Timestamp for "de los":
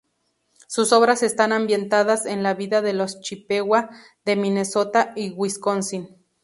2.81-3.21